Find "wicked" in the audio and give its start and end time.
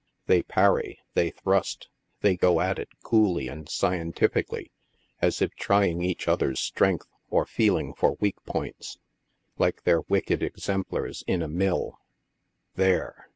10.01-10.39